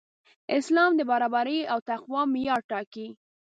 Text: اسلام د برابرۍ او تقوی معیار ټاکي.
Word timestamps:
اسلام 0.57 0.91
د 0.97 1.01
برابرۍ 1.11 1.59
او 1.71 1.77
تقوی 1.89 2.21
معیار 2.33 2.61
ټاکي. 2.69 3.07